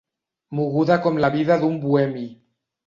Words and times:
Moguda 0.59 0.97
com 1.05 1.21
la 1.27 1.31
vida 1.37 1.61
d'un 1.65 1.81
bohemi. 1.87 2.29